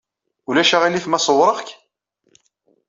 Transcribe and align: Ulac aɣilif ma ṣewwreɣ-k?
Ulac 0.49 0.71
aɣilif 0.75 1.05
ma 1.07 1.19
ṣewwreɣ-k? 1.25 1.67